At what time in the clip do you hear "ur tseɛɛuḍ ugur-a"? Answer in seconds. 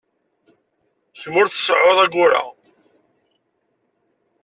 1.41-2.43